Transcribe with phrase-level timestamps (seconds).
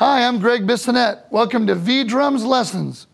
[0.00, 1.30] Hi, I'm Gregg Bissonette.
[1.30, 3.06] Welcome to V Drums Lessons.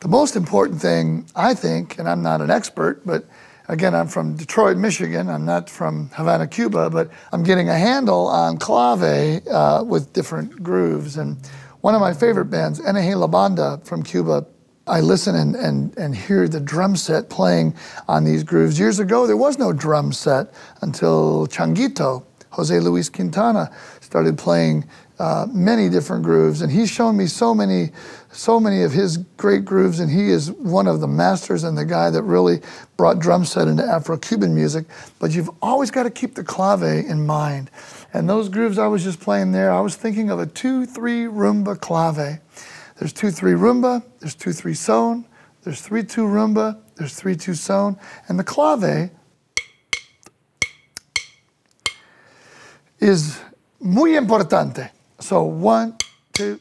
[0.00, 3.24] The most important thing, I think, and I'm not an expert, but
[3.68, 5.30] again, I'm from Detroit, Michigan.
[5.30, 10.62] I'm not from Havana, Cuba, but I'm getting a handle on clave uh, with different
[10.62, 11.16] grooves.
[11.16, 11.38] And
[11.80, 14.46] one of my favorite bands, NG La Banda from Cuba,
[14.86, 17.74] I listen and, and, and hear the drum set playing
[18.06, 18.78] on these grooves.
[18.78, 24.84] Years ago, there was no drum set until Changuito, Jose Luis Quintana, started playing
[25.18, 27.90] uh, many different grooves, and he's shown me so many,
[28.30, 31.84] so many of his great grooves, and he is one of the masters and the
[31.84, 32.60] guy that really
[32.96, 34.84] brought drum set into Afro-Cuban music.
[35.18, 37.70] But you've always got to keep the clave in mind.
[38.12, 41.80] And those grooves I was just playing there, I was thinking of a two-three rumba
[41.80, 42.40] clave.
[42.98, 45.26] There's two-three rumba, there's two-three son,
[45.64, 49.10] there's three-two rumba, there's three-two son, and the clave
[52.98, 53.38] is
[53.80, 54.90] muy importante.
[55.18, 55.96] So one,
[56.34, 56.60] two,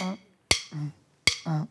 [0.00, 0.16] uh,
[1.44, 1.66] uh.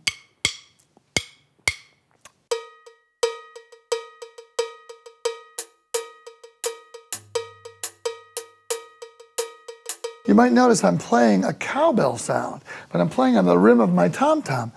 [10.28, 13.94] You might notice I'm playing a cowbell sound, but I'm playing on the rim of
[13.94, 14.72] my tom-tom.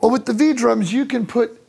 [0.00, 1.60] Well, with the V-drums, you can put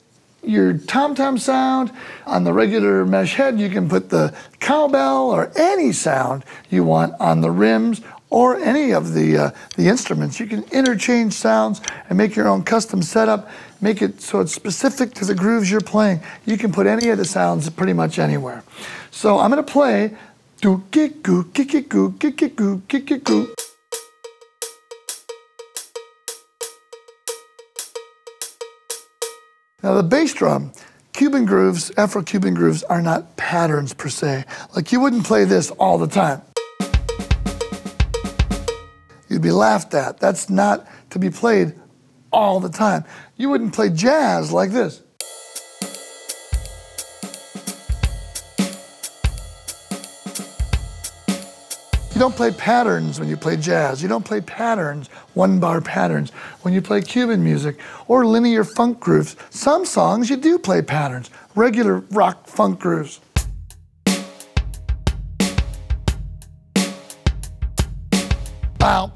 [0.41, 1.91] your tom-tom sound
[2.25, 3.59] on the regular mesh head.
[3.59, 8.02] You can put the cowbell or any sound you want on the rims
[8.35, 10.41] or any of the, uh, the instruments.
[10.41, 11.79] You can interchange sounds
[12.09, 15.79] and make your own custom setup, make it so it's specific to the grooves you're
[15.79, 16.19] playing.
[16.46, 18.62] You can put any of the sounds pretty much anywhere.
[19.09, 20.18] So I'm gonna play
[20.59, 21.46] do goo, it goo,
[22.90, 23.53] goo, goo.
[29.81, 30.73] Now the bass drum,
[31.13, 34.44] Cuban grooves, Afro-Cuban grooves are not patterns per se.
[34.75, 36.41] Like you wouldn't play this all the time
[39.35, 40.18] you'd be laughed at.
[40.18, 41.75] That's not to be played
[42.31, 43.03] all the time.
[43.35, 45.01] You wouldn't play jazz like this.
[52.13, 54.01] You don't play patterns when you play jazz.
[54.01, 56.29] You don't play patterns, one bar patterns,
[56.62, 59.35] when you play Cuban music or linear funk grooves.
[59.50, 63.19] Some songs you do play patterns, regular rock funk grooves.
[68.78, 69.12] Bow,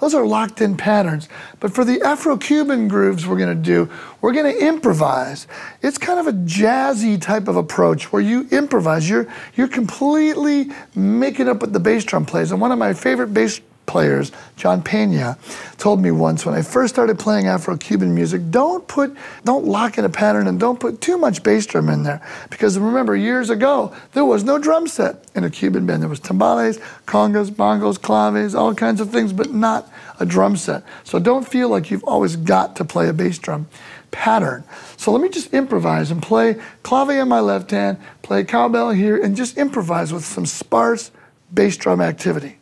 [0.00, 1.28] those are locked in patterns.
[1.58, 3.88] But for the Afro-Cuban grooves we're gonna do,
[4.20, 5.46] we're gonna improvise.
[5.82, 9.08] It's kind of a jazzy type of approach where you improvise.
[9.08, 12.52] You're, you're completely making up what the bass drum plays.
[12.52, 15.36] And one of my favorite bass players, John Pena,
[15.76, 20.04] told me once when I first started playing Afro-Cuban music, don't put, don't lock in
[20.04, 22.24] a pattern and don't put too much bass drum in there.
[22.50, 26.02] Because remember, years ago, there was no drum set in a Cuban band.
[26.02, 29.90] There was timbales, congas, bongos, claves, all kinds of things, but not
[30.20, 30.84] a drum set.
[31.02, 33.66] So don't feel like you've always got to play a bass drum
[34.12, 34.62] pattern.
[34.98, 39.20] So let me just improvise and play clave in my left hand, play cowbell here,
[39.20, 41.10] and just improvise with some sparse
[41.52, 42.59] bass drum activity.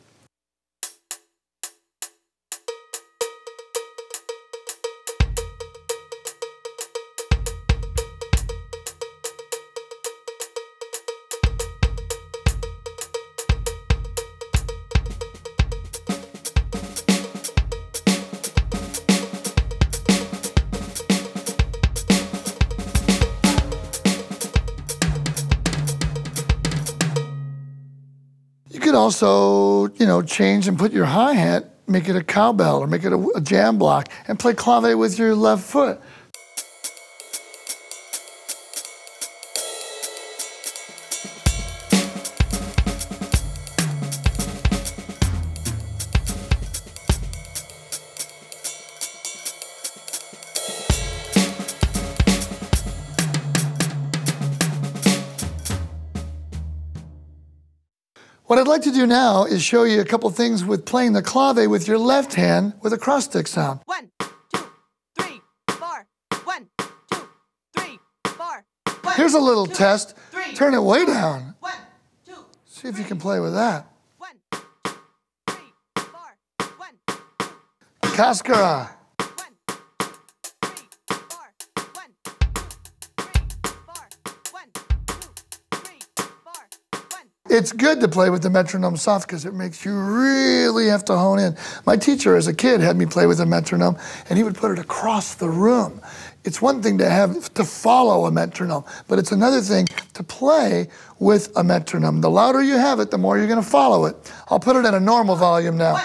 [28.99, 33.13] Also, you know, change and put your hi-hat, make it a cowbell or make it
[33.13, 36.01] a, a jam block and play clave with your left foot.
[58.49, 61.21] What I'd like to do now is show you a couple things with playing the
[61.23, 63.81] clave with your left hand with a cross stick sound.
[63.85, 64.59] One, two,
[65.19, 66.07] three, four.
[66.45, 66.67] One,
[67.13, 67.29] two,
[67.77, 68.65] three, four.
[69.03, 70.17] One, Here's a little two, test.
[70.31, 71.57] three, Turn it way down.
[71.61, 71.75] One,
[72.25, 73.87] two, See if you can play with that.
[74.17, 74.61] one, two,
[75.51, 76.69] three, four.
[76.79, 78.97] One, two, Cascara.
[87.51, 91.17] It's good to play with the metronome soft because it makes you really have to
[91.17, 91.57] hone in.
[91.87, 93.97] My teacher as a kid had me play with a metronome
[94.29, 96.01] and he would put it across the room.
[96.45, 100.89] It's one thing to have to follow a metronome, but it's another thing to play
[101.19, 102.21] with a metronome.
[102.21, 104.17] The louder you have it, the more you're going to follow it.
[104.51, 105.95] I'll put it at a normal volume now.
[105.95, 106.05] One,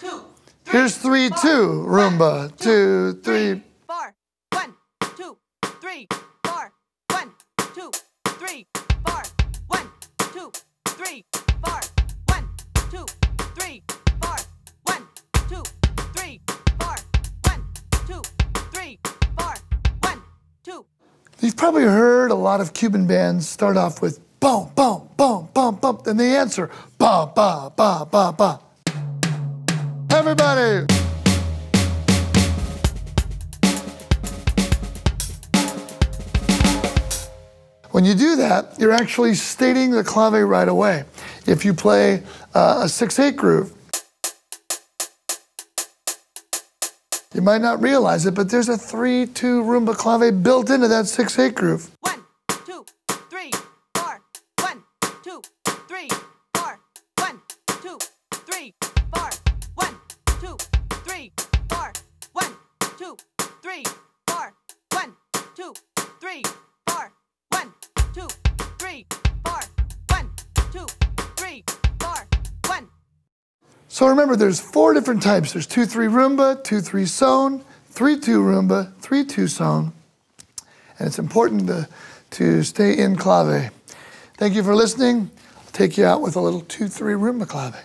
[0.00, 0.20] two,
[0.64, 1.38] three, Here's 3 four.
[1.38, 1.48] 2,
[1.88, 2.40] rumba.
[2.48, 3.62] One, Two, three.
[3.86, 4.14] four.
[4.52, 4.74] One,
[5.16, 5.36] two,
[5.80, 6.06] three,
[6.44, 6.72] four.
[7.10, 7.32] One,
[7.74, 7.90] two,
[8.38, 8.70] three, four.
[8.70, 8.83] One, two,
[11.04, 11.24] three.
[21.40, 25.74] You've probably heard a lot of Cuban bands start off with boom, boom, boom, boom,
[25.74, 25.98] boom.
[26.02, 28.60] Then they answer ba, ba, ba, ba, ba.
[30.10, 30.93] Everybody.
[37.94, 41.04] When you do that, you're actually stating the clave right away.
[41.46, 43.72] If you play uh, a 6 8 groove,
[47.32, 51.06] you might not realize it, but there's a 3 2 rumba clave built into that
[51.06, 51.88] 6 8 groove.
[52.00, 52.24] One,
[52.66, 52.84] two,
[53.30, 53.52] three,
[53.94, 54.20] four.
[54.58, 54.82] One,
[55.22, 55.40] two,
[55.86, 56.08] three,
[56.56, 56.80] four.
[57.18, 57.40] One,
[57.80, 57.98] two,
[58.32, 58.74] three,
[59.14, 59.30] four.
[59.76, 60.00] One,
[60.40, 60.56] two,
[61.06, 61.32] three,
[61.68, 61.92] four.
[62.32, 62.56] One,
[62.98, 63.16] two,
[63.62, 63.84] three,
[64.26, 64.52] four.
[64.90, 65.14] One,
[65.54, 65.72] two,
[66.20, 66.42] three,
[73.94, 75.52] So remember, there's four different types.
[75.52, 79.92] There's 2 3 rumba, 2 3 son, 3 2 rumba, 3 2 son.
[80.98, 81.88] And it's important to,
[82.30, 83.70] to stay in clave.
[84.36, 85.30] Thank you for listening.
[85.56, 87.76] I'll take you out with a little 2 3 rumba clave.